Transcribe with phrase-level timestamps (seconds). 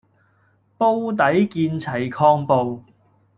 [0.79, 2.83] 煲底見齊抗暴